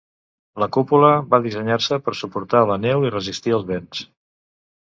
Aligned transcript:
La 0.63 0.67
cúpula 0.77 1.11
va 1.33 1.39
dissenyar-se 1.43 1.99
per 2.07 2.15
suportar 2.21 2.65
la 2.73 2.81
neu 2.89 3.07
i 3.11 3.15
resistir 3.19 3.57
els 3.59 3.69
vents. 3.73 4.03